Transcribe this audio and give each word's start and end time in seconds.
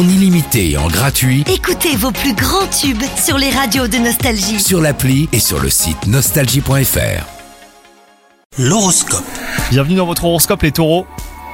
en 0.00 0.08
illimité 0.08 0.70
et 0.70 0.76
en 0.78 0.88
gratuit 0.88 1.44
Écoutez 1.52 1.94
vos 1.94 2.10
plus 2.10 2.32
grands 2.32 2.66
tubes 2.68 3.02
sur 3.22 3.36
les 3.36 3.50
radios 3.50 3.86
de 3.86 3.98
Nostalgie. 3.98 4.58
sur 4.58 4.80
l'appli 4.80 5.28
et 5.32 5.38
sur 5.40 5.60
le 5.60 5.68
site 5.68 6.06
nostalgie.fr. 6.06 7.26
L'horoscope. 8.58 9.24
Bienvenue 9.70 9.96
dans 9.96 10.06
votre 10.06 10.24
horoscope 10.24 10.62
les 10.62 10.72
taureaux. 10.72 11.06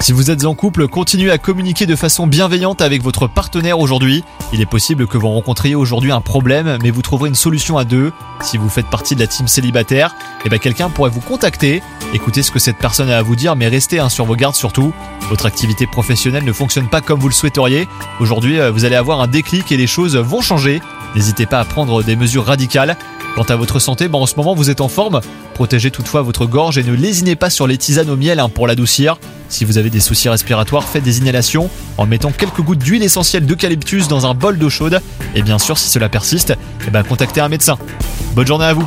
Si 0.00 0.10
vous 0.10 0.32
êtes 0.32 0.44
en 0.44 0.56
couple, 0.56 0.88
continuez 0.88 1.30
à 1.30 1.38
communiquer 1.38 1.86
de 1.86 1.94
façon 1.94 2.26
bienveillante 2.26 2.82
avec 2.82 3.00
votre 3.02 3.28
partenaire 3.28 3.78
aujourd'hui. 3.78 4.24
Il 4.52 4.60
est 4.60 4.66
possible 4.66 5.06
que 5.06 5.18
vous 5.18 5.28
rencontriez 5.28 5.76
aujourd'hui 5.76 6.10
un 6.10 6.20
problème, 6.20 6.78
mais 6.82 6.90
vous 6.90 7.02
trouverez 7.02 7.28
une 7.28 7.36
solution 7.36 7.78
à 7.78 7.84
deux. 7.84 8.12
Si 8.40 8.58
vous 8.58 8.68
faites 8.68 8.88
partie 8.88 9.14
de 9.14 9.20
la 9.20 9.28
team 9.28 9.46
célibataire, 9.46 10.16
eh 10.44 10.48
ben 10.48 10.58
quelqu'un 10.58 10.90
pourrait 10.90 11.10
vous 11.10 11.20
contacter. 11.20 11.80
Écoutez 12.14 12.42
ce 12.42 12.50
que 12.50 12.58
cette 12.58 12.76
personne 12.76 13.08
a 13.08 13.16
à 13.16 13.22
vous 13.22 13.36
dire, 13.36 13.56
mais 13.56 13.68
restez 13.68 13.98
hein, 13.98 14.10
sur 14.10 14.26
vos 14.26 14.36
gardes 14.36 14.54
surtout. 14.54 14.92
Votre 15.30 15.46
activité 15.46 15.86
professionnelle 15.86 16.44
ne 16.44 16.52
fonctionne 16.52 16.88
pas 16.88 17.00
comme 17.00 17.18
vous 17.18 17.28
le 17.28 17.34
souhaiteriez. 17.34 17.88
Aujourd'hui, 18.20 18.60
euh, 18.60 18.70
vous 18.70 18.84
allez 18.84 18.96
avoir 18.96 19.22
un 19.22 19.28
déclic 19.28 19.72
et 19.72 19.78
les 19.78 19.86
choses 19.86 20.16
vont 20.16 20.42
changer. 20.42 20.82
N'hésitez 21.14 21.46
pas 21.46 21.58
à 21.58 21.64
prendre 21.64 22.02
des 22.02 22.14
mesures 22.14 22.44
radicales. 22.44 22.98
Quant 23.34 23.44
à 23.44 23.56
votre 23.56 23.78
santé, 23.78 24.08
ben 24.08 24.18
en 24.18 24.26
ce 24.26 24.36
moment 24.36 24.54
vous 24.54 24.68
êtes 24.68 24.82
en 24.82 24.88
forme. 24.88 25.22
Protégez 25.54 25.90
toutefois 25.90 26.20
votre 26.20 26.44
gorge 26.44 26.76
et 26.76 26.82
ne 26.82 26.92
lésinez 26.92 27.34
pas 27.34 27.48
sur 27.48 27.66
les 27.66 27.78
tisanes 27.78 28.10
au 28.10 28.16
miel 28.16 28.40
hein, 28.40 28.50
pour 28.50 28.66
l'adoucir. 28.66 29.16
Si 29.48 29.64
vous 29.64 29.78
avez 29.78 29.88
des 29.88 30.00
soucis 30.00 30.28
respiratoires, 30.28 30.84
faites 30.84 31.02
des 31.02 31.18
inhalations 31.18 31.70
en 31.96 32.04
mettant 32.04 32.30
quelques 32.30 32.60
gouttes 32.60 32.80
d'huile 32.80 33.02
essentielle 33.02 33.46
d'eucalyptus 33.46 34.08
dans 34.08 34.26
un 34.26 34.34
bol 34.34 34.58
d'eau 34.58 34.68
chaude. 34.68 35.00
Et 35.34 35.40
bien 35.40 35.58
sûr, 35.58 35.78
si 35.78 35.88
cela 35.88 36.10
persiste, 36.10 36.54
eh 36.86 36.90
ben 36.90 37.04
contactez 37.04 37.40
un 37.40 37.48
médecin. 37.48 37.78
Bonne 38.34 38.46
journée 38.46 38.66
à 38.66 38.74
vous 38.74 38.86